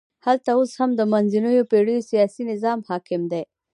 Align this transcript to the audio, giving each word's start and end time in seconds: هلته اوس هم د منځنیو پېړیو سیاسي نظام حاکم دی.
هلته 0.25 0.49
اوس 0.57 0.71
هم 0.79 0.91
د 0.95 1.01
منځنیو 1.11 1.69
پېړیو 1.71 2.07
سیاسي 2.09 2.41
نظام 2.51 2.79
حاکم 2.89 3.21
دی. 3.31 3.43